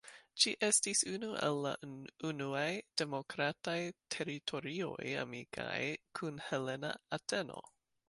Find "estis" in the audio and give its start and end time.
0.67-1.03